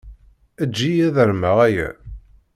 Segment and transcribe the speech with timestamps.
[0.63, 1.89] Eǧǧ-iyi ad armeɣ aya.